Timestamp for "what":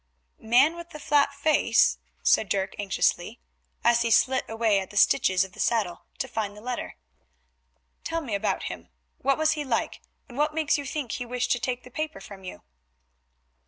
9.19-9.37, 10.39-10.55